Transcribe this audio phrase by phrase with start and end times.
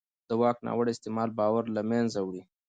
[0.29, 2.41] د واک ناوړه استعمال باور له منځه وړي